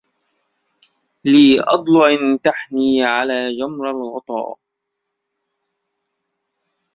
لي 1.25 1.59
أضلع 1.61 2.37
تحنى 2.43 3.03
على 3.05 3.55
جمر 3.57 3.91
الغضا 3.91 4.55